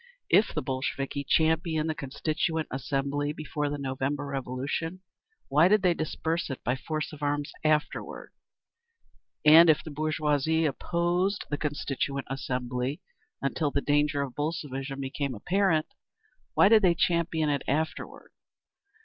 If 0.31 0.55
the 0.55 0.63
Bolsheviki 0.63 1.23
championed 1.23 1.87
the 1.87 1.93
Constituent 1.93 2.67
Assembly 2.71 3.33
before 3.33 3.69
the 3.69 3.77
November 3.77 4.25
Revolution, 4.25 5.01
why 5.47 5.67
did 5.67 5.83
they 5.83 5.93
disperse 5.93 6.49
it 6.49 6.63
by 6.63 6.75
force 6.75 7.13
of 7.13 7.21
arms 7.21 7.51
afterward? 7.63 8.31
And 9.45 9.69
if 9.69 9.83
the 9.83 9.91
bourgeoisie 9.91 10.65
opposed 10.65 11.45
the 11.51 11.57
Constituent 11.59 12.25
Assembly 12.31 12.99
until 13.43 13.69
the 13.69 13.79
danger 13.79 14.23
of 14.23 14.33
Bolshevism 14.33 14.99
became 15.01 15.35
apparent, 15.35 15.85
why 16.55 16.67
did 16.67 16.81
they 16.81 16.95
champion 16.95 17.49
it 17.49 17.61
afterward? 17.67 18.31